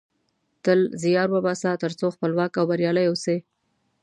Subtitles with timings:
[0.63, 3.37] تل زیار وباسه ترڅو خپلواک او بریالۍ اوسی